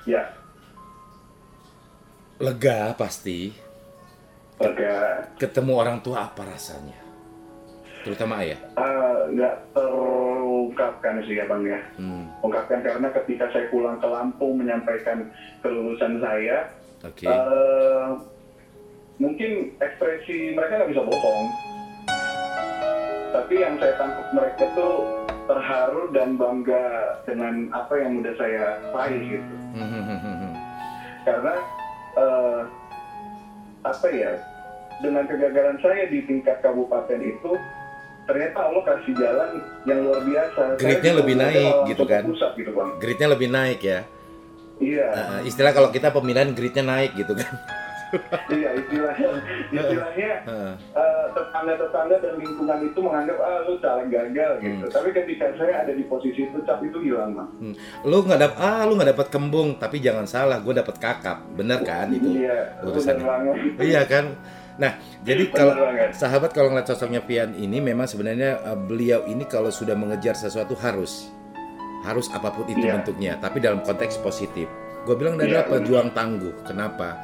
Ya. 0.05 0.23
lega 2.39 2.95
pasti 2.95 3.51
Oke. 4.57 4.87
ketemu 5.37 5.73
orang 5.75 5.99
tua 5.99 6.23
apa 6.25 6.45
rasanya 6.45 6.95
terutama 7.99 8.39
ayah 8.39 8.55
Eh, 8.73 9.17
nggak 9.29 9.75
terungkapkan 9.75 11.19
sih 11.21 11.35
ya 11.35 11.45
bang 11.45 11.63
ya. 11.67 11.79
hmm, 11.97 12.23
Ungkapkan 12.39 12.79
karena 12.79 13.07
ketika 13.13 13.51
saya 13.51 13.67
pulang 13.67 13.99
ke 13.99 14.07
Lampung 14.07 14.55
menyampaikan 14.55 15.27
kelulusan 15.59 16.17
saya, 16.17 16.71
oke 17.01 17.27
eh, 17.27 18.07
mungkin 19.17 19.51
ekspresi 19.77 20.55
mereka 20.55 20.79
nggak 20.79 20.91
bisa 20.95 21.03
bohong. 21.03 21.47
Tapi 23.29 23.53
yang 23.57 23.75
saya 23.77 23.93
tangkap 23.93 24.27
mereka 24.31 24.63
tuh 24.73 24.95
terharu 25.49 26.13
dan 26.13 26.37
bangga 26.37 27.17
dengan 27.25 27.73
apa 27.73 27.93
yang 27.97 28.21
udah 28.21 28.33
saya 28.37 28.77
raih 28.93 29.21
gitu. 29.33 29.53
Hmm, 29.73 29.89
hmm, 29.89 30.19
hmm. 30.21 30.53
Karena 31.25 31.55
eh, 32.21 32.61
apa 33.81 34.07
ya, 34.13 34.31
dengan 35.01 35.25
kegagalan 35.25 35.77
saya 35.81 36.05
di 36.05 36.21
tingkat 36.29 36.61
kabupaten 36.61 37.17
itu 37.17 37.51
ternyata 38.29 38.57
Allah 38.61 38.83
kasih 38.85 39.13
jalan 39.17 39.51
yang 39.89 39.99
luar 40.05 40.21
biasa. 40.21 40.61
Bisa 40.77 41.17
lebih 41.17 41.35
naik 41.41 41.73
gitu 41.89 42.03
kan? 42.05 42.23
Pusat 42.29 42.51
gitu 42.61 42.71
bang. 42.77 42.89
grade-nya 43.01 43.27
lebih 43.33 43.49
naik 43.49 43.81
ya 43.81 44.05
Iya. 44.79 45.07
Uh, 45.11 45.39
istilah 45.43 45.75
kalau 45.75 45.91
kita 45.91 46.07
pemilihan 46.09 46.55
grade-nya 46.55 46.83
naik 46.87 47.11
gitu 47.19 47.35
kan 47.35 47.51
Iya 48.49 48.69
istilahnya, 48.75 49.29
istilahnya 49.69 50.31
Heeh. 50.49 50.73
eh, 50.93 51.25
tetangga-tetangga 51.29 52.15
dan 52.17 52.33
lingkungan 52.35 52.79
itu 52.83 52.99
menganggap 52.99 53.37
ah 53.37 53.59
lu 53.61 53.77
caleg 53.77 54.07
gagal 54.07 54.51
gitu. 54.59 54.83
Hmm. 54.83 54.93
Tapi 54.93 55.09
ketika 55.13 55.45
saya 55.53 55.73
ada 55.81 55.91
di 55.91 56.03
posisi 56.03 56.41
itu 56.43 56.57
cap 56.63 56.79
itu 56.79 56.97
hilang 56.99 57.31
bang. 57.31 57.49
Hmm. 57.59 57.75
Lu 58.03 58.21
nggak 58.21 58.39
dap 58.39 58.53
ah 58.55 58.81
lu 58.83 58.93
nggak 58.93 59.09
dapat 59.13 59.27
kembung 59.29 59.69
tapi 59.75 59.99
jangan 59.99 60.25
salah 60.25 60.57
gue 60.59 60.71
dapat 60.71 60.95
kakap 60.95 61.37
bener 61.51 61.79
kan 61.81 62.09
itu 62.09 62.41
Iya, 62.41 62.81
urusannya. 62.81 63.53
iya 63.79 64.01
kan 64.03 64.33
nah 64.75 64.95
jadi 65.21 65.43
kalau 65.49 65.75
sahabat 66.09 66.49
kalau 66.49 66.71
ngeliat 66.71 66.87
sosoknya 66.87 67.19
Pian 67.19 67.51
ini 67.51 67.77
memang 67.77 68.07
sebenarnya 68.07 68.63
uh, 68.63 68.79
beliau 68.79 69.23
ini 69.25 69.43
kalau 69.43 69.67
sudah 69.67 69.91
mengejar 69.91 70.33
sesuatu 70.33 70.71
harus 70.73 71.27
harus 72.01 72.31
apa 72.31 72.47
pun 72.49 72.63
itu 72.65 72.79
Iya. 72.79 72.95
bentuknya 72.95 73.31
tapi 73.37 73.59
dalam 73.59 73.79
konteks 73.79 74.17
positif 74.17 74.71
gue 75.01 75.15
bilang 75.15 75.35
dia 75.35 75.43
Iya, 75.43 75.51
adalah 75.59 75.67
pejuang 75.75 76.09
tangguh 76.11 76.55
kenapa 76.63 77.19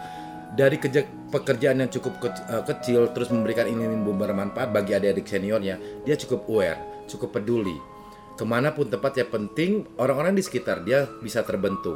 dari 0.56 0.80
kerja, 0.80 1.04
pekerjaan 1.30 1.84
yang 1.84 1.92
cukup 1.92 2.24
ke- 2.24 2.48
uh, 2.48 2.64
kecil 2.64 3.12
terus 3.12 3.28
memberikan 3.30 3.68
ini 3.68 3.86
bermanfaat 3.92 4.72
bagi 4.72 4.96
adik-adik 4.96 5.28
seniornya 5.28 5.76
dia 6.08 6.16
cukup 6.16 6.48
aware 6.48 6.80
cukup 7.06 7.38
peduli. 7.38 7.76
Ke 8.36 8.44
mana 8.44 8.76
pun 8.76 8.92
tempat 8.92 9.16
yang 9.16 9.32
penting 9.32 9.72
orang-orang 9.96 10.36
di 10.36 10.44
sekitar 10.44 10.84
dia 10.84 11.08
bisa 11.24 11.44
terbentuk. 11.44 11.96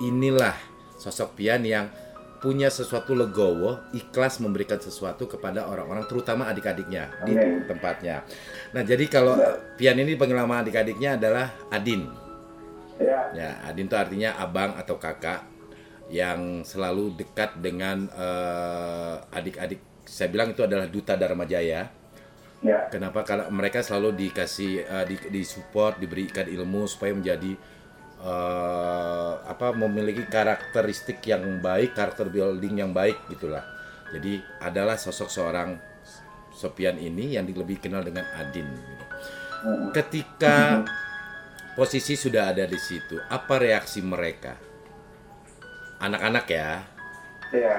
Inilah 0.00 0.56
sosok 0.96 1.36
Pian 1.36 1.64
yang 1.64 1.92
punya 2.40 2.68
sesuatu 2.68 3.16
legowo 3.16 3.88
ikhlas 3.96 4.36
memberikan 4.40 4.76
sesuatu 4.76 5.24
kepada 5.24 5.64
orang-orang 5.64 6.04
terutama 6.04 6.44
adik-adiknya 6.52 7.08
di 7.24 7.32
tempatnya. 7.64 8.24
Nah 8.76 8.84
jadi 8.84 9.04
kalau 9.08 9.36
Pian 9.80 9.96
ini 9.96 10.12
panggil 10.16 10.36
nama 10.36 10.60
adik-adiknya 10.60 11.16
adalah 11.16 11.52
Adin. 11.72 12.04
Ya, 13.00 13.32
ya 13.32 13.50
Adin 13.64 13.88
itu 13.88 13.96
artinya 13.96 14.36
abang 14.36 14.76
atau 14.76 15.00
kakak 15.00 15.53
yang 16.12 16.62
selalu 16.64 17.16
dekat 17.16 17.56
dengan 17.60 18.08
eh, 18.12 19.16
adik-adik 19.32 19.94
saya 20.04 20.28
bilang 20.28 20.52
itu 20.52 20.60
adalah 20.60 20.86
duta 20.86 21.16
Dharma 21.16 21.48
Jaya 21.48 21.88
ya, 22.64 22.88
Kenapa? 22.88 23.24
Karena 23.24 23.48
mereka 23.52 23.84
selalu 23.84 24.16
dikasih 24.28 24.88
uh, 24.88 25.04
di, 25.04 25.20
di 25.28 25.42
support, 25.44 26.00
diberikan 26.00 26.48
ilmu 26.48 26.88
supaya 26.88 27.12
menjadi 27.12 27.52
uh, 28.24 29.44
apa 29.44 29.76
memiliki 29.76 30.24
karakteristik 30.24 31.20
yang 31.28 31.60
baik, 31.60 31.92
karakter 31.92 32.32
building 32.32 32.80
yang 32.80 32.96
baik 32.96 33.20
gitulah. 33.28 33.64
Jadi 34.12 34.40
adalah 34.64 34.96
sosok 34.96 35.28
seorang 35.28 35.76
Sopian 36.54 36.96
ini 37.02 37.34
yang 37.34 37.50
lebih 37.50 37.82
kenal 37.82 38.06
dengan 38.06 38.24
Adin. 38.38 38.70
Ketika 39.90 40.86
posisi 41.74 42.14
sudah 42.14 42.54
ada 42.54 42.62
di 42.62 42.78
situ, 42.78 43.18
apa 43.26 43.58
reaksi 43.58 43.98
mereka? 44.00 44.54
Anak-anak 46.04 46.46
ya. 46.46 46.68
ya. 47.50 47.76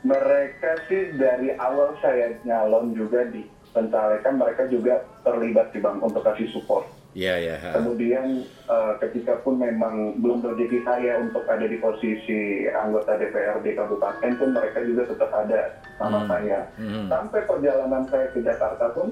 Mereka 0.00 0.86
sih 0.86 1.18
dari 1.18 1.50
awal 1.56 1.98
saya 1.98 2.30
nyalon 2.42 2.94
juga 2.94 3.26
di 3.26 3.42
pencalekan 3.70 4.38
mereka 4.38 4.64
juga 4.66 5.02
terlibat 5.20 5.68
di 5.70 5.82
bang 5.82 5.98
untuk 5.98 6.22
kasih 6.22 6.48
support. 6.48 6.86
Iya 7.12 7.34
ya. 7.38 7.56
ha. 7.58 7.70
Kemudian 7.74 8.44
eh, 8.44 8.92
ketika 9.00 9.40
pun 9.40 9.56
memang 9.56 10.20
belum 10.20 10.44
rezeki 10.44 10.84
saya 10.84 11.16
untuk 11.18 11.44
ada 11.44 11.64
di 11.64 11.76
posisi 11.76 12.40
anggota 12.70 13.16
DPRD 13.16 13.72
kabupaten 13.72 14.32
pun 14.36 14.50
mereka 14.52 14.84
juga 14.84 15.02
tetap 15.08 15.30
ada 15.32 15.60
sama 15.96 16.22
Hmm. 16.22 16.28
saya. 16.28 16.58
Hmm. 16.76 17.08
Sampai 17.08 17.40
perjalanan 17.44 18.04
saya 18.06 18.28
ke 18.30 18.40
Jakarta 18.40 18.92
pun 18.92 19.08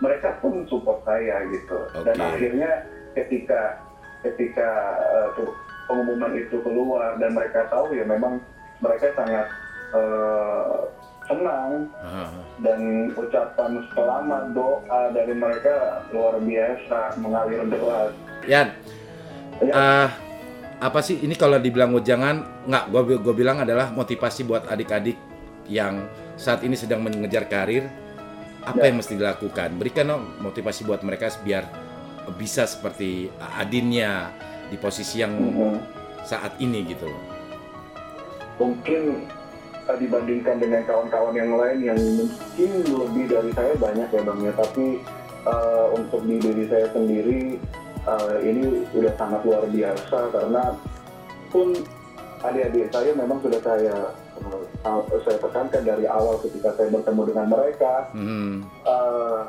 mereka 0.00 0.32
pun 0.40 0.64
support 0.66 1.04
saya 1.04 1.44
gitu. 1.48 1.76
Dan 2.02 2.16
Oke. 2.16 2.24
akhirnya 2.26 2.70
ketika 3.14 3.78
ketika 4.22 4.68
tu- 5.36 5.54
pengumuman 5.86 6.32
itu 6.34 6.56
keluar 6.62 7.16
dan 7.18 7.34
mereka 7.34 7.66
tahu 7.68 7.92
ya 7.92 8.04
memang 8.04 8.38
mereka 8.78 9.12
sangat 9.14 9.46
eh, 9.92 10.76
senang 11.26 11.86
dan 12.60 12.80
ucapan 13.14 13.72
selamat 13.94 14.44
doa 14.52 15.00
dari 15.14 15.34
mereka 15.34 16.02
luar 16.10 16.36
biasa 16.42 17.16
mengalir 17.22 17.62
deras. 17.70 18.10
Yan, 18.46 18.68
Ya. 19.62 19.74
Ah, 19.78 20.08
apa 20.82 20.98
sih 21.06 21.22
ini 21.22 21.38
kalau 21.38 21.54
dibilang 21.62 21.94
jangan 22.02 22.66
nggak 22.66 22.90
gue 22.90 23.02
gue 23.22 23.34
bilang 23.36 23.62
adalah 23.62 23.94
motivasi 23.94 24.42
buat 24.42 24.66
adik-adik 24.66 25.14
yang 25.70 26.02
saat 26.34 26.66
ini 26.66 26.74
sedang 26.74 27.06
mengejar 27.06 27.46
karir 27.46 27.86
apa 28.66 28.82
Ya. 28.82 28.90
yang 28.90 28.98
mesti 28.98 29.14
dilakukan 29.14 29.78
berikan 29.78 30.10
dong 30.10 30.24
motivasi 30.42 30.82
buat 30.82 31.06
mereka 31.06 31.30
biar 31.46 31.62
bisa 32.34 32.66
seperti 32.66 33.30
adinnya 33.54 34.34
di 34.72 34.80
posisi 34.80 35.20
yang 35.20 35.36
Mhm. 35.36 35.76
saat 36.24 36.56
ini 36.56 36.80
gitu. 36.88 37.04
Loh 37.04 37.22
Mungkin 38.56 39.26
eh, 39.82 39.96
dibandingkan 39.98 40.62
dengan 40.62 40.86
kawan-kawan 40.86 41.34
yang 41.34 41.52
lain 41.58 41.78
yang 41.82 41.98
mungkin 41.98 42.70
lebih 42.86 43.24
dari 43.26 43.50
saya 43.52 43.74
banyak 43.74 44.08
ya 44.08 44.22
bang 44.22 44.40
ya, 44.40 44.52
tapi 44.54 44.86
eh, 45.42 45.86
untuk 45.92 46.22
di 46.22 46.38
diri 46.38 46.64
saya 46.70 46.86
sendiri 46.94 47.58
eh, 48.06 48.36
ini 48.46 48.86
udah 48.94 49.12
sangat 49.18 49.42
luar 49.42 49.66
biasa 49.66 50.18
karena 50.30 50.62
pun 51.50 51.74
adik-adik 52.42 52.88
saya 52.94 53.10
memang 53.18 53.42
sudah 53.42 53.60
saya 53.60 53.96
eh, 54.86 55.20
saya 55.26 55.36
tekankan 55.42 55.82
dari 55.82 56.06
awal 56.06 56.38
ketika 56.38 56.70
saya 56.78 56.88
bertemu 56.88 57.22
dengan 57.34 57.46
mereka. 57.50 57.92
Hmm, 58.14 58.62
eh, 58.86 59.40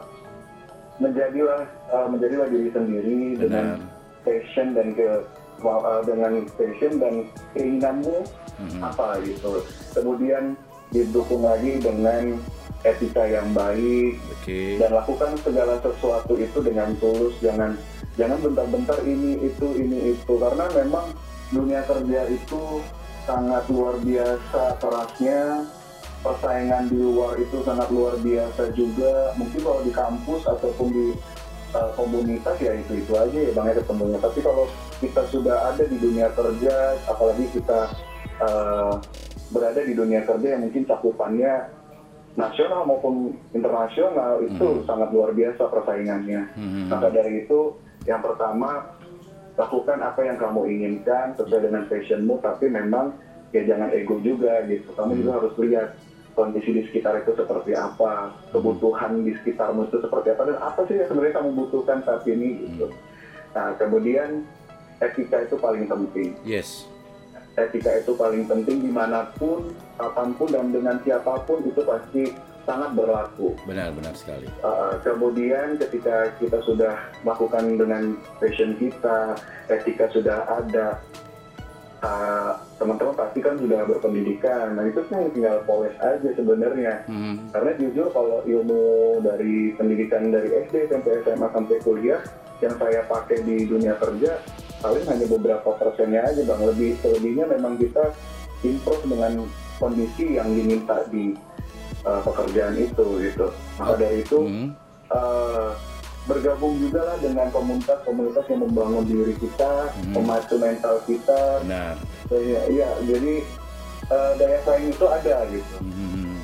menjadilah 0.97 1.61
eh, 1.89 2.07
menjadilah 2.09 2.47
diri 2.49 2.69
sendiri 2.69 3.17
dengan 3.37 3.77
benar 3.77 4.02
passion 4.23 4.73
dan 4.73 4.91
ke 4.91 5.21
eh, 5.63 6.01
dengan 6.03 6.33
passion 6.55 6.93
dan 6.99 7.13
keinginanmu 7.53 8.23
Mhm. 8.53 8.79
apa 8.83 9.17
gitu. 9.23 9.63
Kemudian 9.91 10.53
didukung 10.89 11.41
lagi 11.41 11.81
dengan 11.81 12.37
etika 12.83 13.25
yang 13.25 13.49
baik 13.55 14.19
oke. 14.29 14.59
dan 14.77 14.89
lakukan 14.91 15.31
segala 15.41 15.79
sesuatu 15.79 16.37
itu 16.37 16.59
dengan 16.61 16.93
tulus. 16.99 17.33
Jangan 17.41 17.73
jangan 18.13 18.37
bentar-bentar 18.43 18.99
ini 19.01 19.41
itu 19.41 19.67
ini 19.73 20.13
itu. 20.13 20.33
Karena 20.37 20.69
memang 20.75 21.15
dunia 21.49 21.81
kerja 21.87 22.29
itu 22.29 22.83
sangat 23.25 23.63
luar 23.71 23.97
biasa 24.03 24.77
kerasnya. 24.77 25.65
Persaingan 26.23 26.87
di 26.87 27.03
luar 27.03 27.35
itu 27.35 27.59
sangat 27.67 27.91
luar 27.91 28.15
biasa 28.15 28.71
juga. 28.71 29.35
Mungkin 29.35 29.59
kalau 29.59 29.81
di 29.83 29.91
kampus 29.91 30.47
ataupun 30.47 30.87
di 30.87 31.07
uh, 31.73 31.91
komunitas 31.97 32.55
ya 32.61 32.73
itu 32.73 33.01
itu 33.01 33.13
aja 33.13 33.37
ya 33.37 33.51
bang 33.51 33.65
ya 33.69 33.75
ketemunya 33.81 34.19
tapi 34.21 34.39
kalau 34.39 34.65
kita 35.01 35.21
sudah 35.29 35.73
ada 35.73 35.83
di 35.83 35.97
dunia 35.99 36.29
kerja 36.31 36.97
apalagi 37.05 37.45
kita 37.51 37.79
uh, 38.39 38.93
berada 39.51 39.81
di 39.83 39.93
dunia 39.93 40.23
kerja 40.23 40.57
yang 40.57 40.65
mungkin 40.65 40.85
cakupannya 40.85 41.69
nasional 42.33 42.81
maupun 42.89 43.37
internasional 43.53 44.41
itu 44.41 44.65
Hmm. 44.81 44.85
sangat 44.89 45.13
luar 45.13 45.37
biasa 45.37 45.69
persaingannya 45.69 46.49
Hmm. 46.57 46.89
maka 46.89 47.13
dari 47.13 47.45
itu 47.45 47.77
yang 48.09 48.25
pertama 48.25 48.89
lakukan 49.53 50.01
apa 50.01 50.25
yang 50.25 50.37
kamu 50.41 50.65
inginkan 50.65 51.37
sesuai 51.37 51.69
dengan 51.69 51.85
passionmu 51.85 52.41
tapi 52.41 52.73
memang 52.73 53.13
ya 53.53 53.61
jangan 53.69 53.93
ego 53.93 54.17
juga 54.25 54.65
gitu 54.65 54.89
kamu 54.97 55.21
juga 55.21 55.31
harus 55.37 55.53
lihat 55.61 55.93
kondisi 56.33 56.69
di 56.73 56.81
sekitar 56.89 57.21
itu 57.21 57.37
seperti 57.37 57.77
apa 57.77 58.33
kebutuhan 58.53 59.21
di 59.21 59.33
sekitarmu 59.41 59.89
itu 59.89 59.97
seperti 60.01 60.33
apa 60.33 60.41
dan 60.49 60.57
apa 60.59 60.81
sih 60.89 60.97
yang 60.97 61.07
sebenarnya 61.09 61.35
kamu 61.41 61.49
butuhkan 61.57 61.99
saat 62.05 62.23
ini 62.25 62.49
gitu 62.69 62.87
nah 63.53 63.73
kemudian 63.77 64.45
etika 65.01 65.45
itu 65.45 65.55
paling 65.57 65.85
penting 65.85 66.33
Yes. 66.41 66.89
etika 67.53 68.01
itu 68.01 68.17
paling 68.17 68.49
penting 68.49 68.81
di 68.81 68.91
mana 68.91 69.29
pun 69.37 69.73
kapan 70.01 70.33
pun 70.33 70.49
dan 70.49 70.73
dengan 70.73 70.97
siapa 71.05 71.45
pun 71.45 71.61
itu 71.61 71.81
pasti 71.85 72.33
sangat 72.63 72.95
berlaku 72.95 73.53
Benar-benar 73.67 74.15
sekali. 74.15 74.47
Uh, 74.63 74.95
kemudian 75.03 75.75
ketika 75.79 76.31
kita 76.39 76.63
sudah 76.63 76.95
melakukan 77.27 77.75
dengan 77.75 78.15
passion 78.39 78.75
kita, 78.79 79.35
etika 79.67 80.07
sudah 80.15 80.47
ada, 80.47 80.87
uh, 82.03 82.55
teman-teman 82.83 83.15
pasti 83.15 83.39
kan 83.39 83.55
sudah 83.55 83.87
berpendidikan. 83.87 84.75
Nah 84.75 84.83
itu 84.83 84.99
kan 85.07 85.31
tinggal 85.31 85.63
poles 85.63 85.95
aja 86.03 86.29
sebenarnya. 86.35 87.07
Hmm. 87.07 87.47
Karena 87.55 87.71
jujur 87.79 88.11
kalau 88.11 88.43
ilmu 88.43 88.83
dari 89.23 89.71
pendidikan 89.79 90.27
dari 90.27 90.51
SD 90.67 90.91
sampai 90.91 91.23
SMA 91.23 91.47
sampai 91.47 91.77
kuliah 91.79 92.19
yang 92.59 92.75
saya 92.75 93.07
pakai 93.07 93.39
di 93.47 93.63
dunia 93.63 93.95
kerja 93.95 94.43
paling 94.83 95.07
hanya 95.07 95.25
beberapa 95.31 95.69
persennya 95.79 96.27
aja 96.27 96.43
bang. 96.43 96.61
Lebih 96.67 96.91
selebihnya 96.99 97.45
memang 97.47 97.79
kita 97.79 98.11
improve 98.67 99.03
dengan 99.07 99.47
kondisi 99.79 100.35
yang 100.35 100.51
diminta 100.51 101.07
di 101.07 101.31
uh, 102.03 102.19
pekerjaan 102.19 102.75
itu 102.75 103.07
gitu. 103.23 103.47
Maka 103.79 103.93
dari 103.95 104.19
itu 104.21 104.39
Hmm. 104.43 104.69
eh, 105.13 105.71
bergabung 106.33 106.73
juga 106.79 107.05
lah 107.05 107.17
dengan 107.21 107.47
komunitas-komunitas 107.49 108.45
yang 108.49 108.61
membangun 108.61 109.05
diri 109.05 109.37
kita, 109.37 109.93
Hmm. 109.93 110.13
memacu 110.17 110.55
mental 110.57 110.95
kita. 111.05 111.41
Benar. 111.61 111.93
Iya, 112.27 112.61
iya, 112.67 112.89
jadi 113.05 113.33
eh, 114.03 114.31
daya 114.35 114.59
saing 114.61 114.91
itu 114.91 115.05
ada 115.07 115.47
gitu. 115.47 115.75
Hmm. 115.79 116.35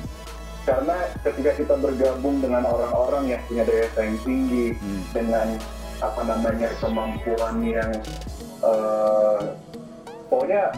Karena 0.62 0.96
ketika 1.20 1.50
kita 1.58 1.74
bergabung 1.76 2.40
dengan 2.40 2.64
orang-orang 2.64 3.28
yang 3.28 3.40
punya 3.44 3.64
daya 3.64 3.84
saing 3.92 4.16
tinggi, 4.22 4.72
Hmm. 4.74 5.02
dengan 5.12 5.46
apa 6.00 6.20
namanya 6.24 6.68
kemampuan 6.78 7.60
yang 7.60 7.90
eh, 8.60 9.40
pokoknya 10.26 10.72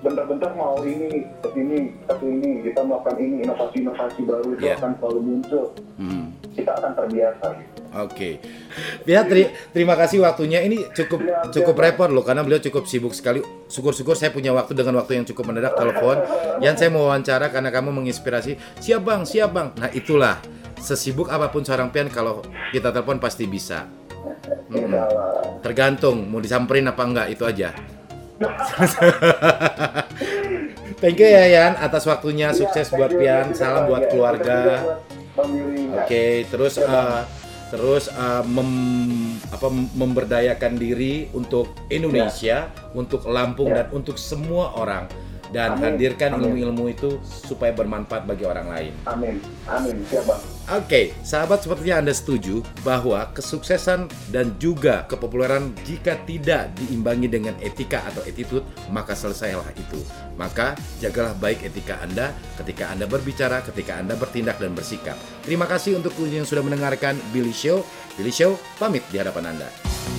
bentar-bentar 0.00 0.50
mau 0.54 0.80
ini 0.80 1.28
ke 1.38 1.48
sini 1.52 1.78
ke 2.02 2.14
sini 2.16 2.50
kita 2.64 2.80
melakukan 2.80 3.16
ini 3.18 3.44
inovasi-inovasi 3.44 4.20
baru 4.24 4.48
itu 4.54 4.64
Iya. 4.64 4.74
akan 4.78 4.92
selalu 4.96 5.20
muncul 5.20 5.66
Hmm. 5.94 6.26
Kita 6.60 6.72
akan 6.76 6.92
terbiasa 6.94 7.46
gitu. 7.56 7.78
Oke, 7.90 8.38
ya 9.02 9.26
teri- 9.26 9.50
terima 9.74 9.98
kasih 9.98 10.22
waktunya. 10.22 10.62
Ini 10.62 10.94
cukup 10.94 11.26
Ya, 11.26 11.42
cukup 11.50 11.74
siap, 11.74 11.84
repot 11.90 12.06
loh 12.06 12.22
karena 12.22 12.46
beliau 12.46 12.62
cukup 12.62 12.86
sibuk 12.86 13.10
sekali. 13.10 13.42
Syukur-syukur 13.66 14.14
saya 14.14 14.30
punya 14.30 14.54
waktu 14.54 14.78
dengan 14.78 15.02
waktu 15.02 15.18
yang 15.18 15.26
cukup 15.26 15.50
mendadak 15.50 15.74
telepon. 15.74 16.22
Yang 16.62 16.74
saya 16.78 16.90
mau 16.94 17.10
wawancara 17.10 17.50
karena 17.50 17.74
kamu 17.74 17.90
menginspirasi. 17.90 18.54
Siap 18.78 19.02
bang, 19.02 19.26
siap 19.26 19.50
bang. 19.50 19.74
Nah 19.74 19.90
itulah 19.90 20.38
sesibuk 20.78 21.26
apa 21.28 21.50
pun 21.50 21.66
seorang 21.66 21.90
pian 21.90 22.06
kalau 22.06 22.46
kita 22.70 22.94
telepon 22.94 23.18
pasti 23.18 23.50
bisa. 23.50 23.90
Allah. 24.70 25.58
Tergantung 25.58 26.30
mau 26.30 26.38
disamperin 26.38 26.86
apa 26.86 27.02
enggak 27.02 27.26
itu 27.34 27.42
aja. 27.42 27.74
Thank 31.00 31.16
you 31.16 31.26
ya 31.26 31.44
Yan 31.48 31.72
atas 31.74 32.04
waktunya. 32.06 32.52
Sukses 32.52 32.86
Iya, 32.86 32.96
buat 32.96 33.10
you, 33.10 33.18
Pian. 33.18 33.46
Salam 33.50 33.88
buat 33.88 34.04
Ya, 34.04 34.08
keluarga. 34.12 34.58
Oke, 36.04 36.24
terus 36.46 36.74
Ya, 36.76 36.86
eh, 36.86 37.22
terus 37.70 38.04
eh, 38.08 38.42
mem- 38.46 39.38
apa 39.48 39.68
memberdayakan 39.70 40.74
diri 40.74 41.30
untuk 41.32 41.70
Indonesia, 41.88 42.66
untuk 42.92 43.26
Lampung 43.26 43.70
Ya. 43.70 43.82
dan 43.82 43.86
untuk 43.92 44.16
semua 44.16 44.74
orang 44.74 45.06
dan 45.50 45.76
Amin. 45.76 45.98
hadirkan 45.98 46.38
ilmu-ilmu 46.38 46.84
itu 46.90 47.18
supaya 47.26 47.74
bermanfaat 47.74 48.26
bagi 48.26 48.46
orang 48.46 48.66
lain. 48.70 48.92
Amin, 49.06 49.42
amin, 49.66 50.02
siap 50.06 50.26
bang. 50.26 50.42
Oke, 50.70 51.10
sahabat 51.26 51.66
sepertinya 51.66 51.98
Anda 51.98 52.14
setuju 52.14 52.62
bahwa 52.86 53.26
kesuksesan 53.34 54.06
dan 54.30 54.54
juga 54.62 55.02
kepopuleran 55.10 55.74
jika 55.82 56.14
tidak 56.22 56.70
diimbangi 56.78 57.26
dengan 57.26 57.58
etika 57.58 58.06
atau 58.06 58.22
attitude, 58.22 58.62
maka 58.94 59.18
selesailah 59.18 59.66
itu. 59.74 59.98
Maka 60.38 60.78
jagalah 61.02 61.34
baik 61.42 61.66
etika 61.66 61.98
Anda 61.98 62.30
ketika 62.54 62.86
Anda 62.94 63.10
berbicara, 63.10 63.66
ketika 63.66 63.98
Anda 63.98 64.14
bertindak 64.14 64.62
dan 64.62 64.78
bersikap. 64.78 65.18
Terima 65.42 65.66
kasih 65.66 65.98
untuk 65.98 66.14
yang 66.22 66.46
sudah 66.46 66.62
mendengarkan 66.62 67.18
Billy 67.34 67.50
Show. 67.50 67.82
Billy 68.14 68.30
Show 68.30 68.54
pamit 68.78 69.02
di 69.10 69.18
hadapan 69.18 69.50
Anda. 69.50 69.66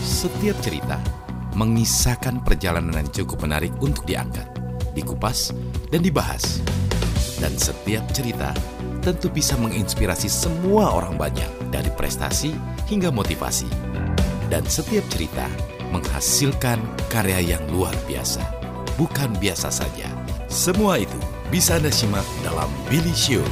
Setiap 0.04 0.60
cerita 0.60 1.00
mengisahkan 1.56 2.44
perjalanan 2.44 2.96
yang 3.04 3.10
cukup 3.12 3.44
menarik 3.44 3.72
untuk 3.80 4.04
diangkat, 4.04 4.51
dikupas, 4.94 5.56
dan 5.90 6.02
dibahas. 6.04 6.60
Dan 7.42 7.58
setiap 7.58 8.06
cerita 8.14 8.54
tentu 9.02 9.34
bisa 9.34 9.58
menginspirasi 9.58 10.30
semua 10.30 10.94
orang 10.94 11.18
banyak 11.18 11.50
dari 11.74 11.90
prestasi 11.98 12.54
hingga 12.86 13.10
motivasi. 13.10 13.68
Dan 14.52 14.68
setiap 14.68 15.04
cerita 15.10 15.50
menghasilkan 15.90 16.80
karya 17.10 17.58
yang 17.58 17.64
luar 17.74 17.96
biasa. 18.06 18.44
Bukan 19.00 19.34
biasa 19.42 19.74
saja. 19.74 20.08
Semua 20.52 21.00
itu 21.00 21.18
bisa 21.50 21.80
Anda 21.80 21.90
simak 21.90 22.28
dalam 22.44 22.68
Billy 22.92 23.16
Show 23.16 23.44